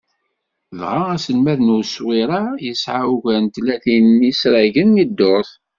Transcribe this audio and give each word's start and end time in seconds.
Dɣa 0.79 1.01
aselmad 1.15 1.59
n 1.63 1.75
uswir-a, 1.77 2.41
yesεa 2.65 3.03
ugar 3.13 3.39
n 3.41 3.47
tlatin 3.55 4.05
n 4.17 4.19
yisragen 4.27 5.01
i 5.03 5.05
ddurt. 5.09 5.51